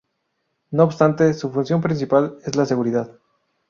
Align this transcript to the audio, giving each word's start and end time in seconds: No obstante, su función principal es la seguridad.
No 0.71 0.83
obstante, 0.83 1.31
su 1.35 1.51
función 1.51 1.79
principal 1.79 2.39
es 2.43 2.55
la 2.55 2.65
seguridad. 2.65 3.19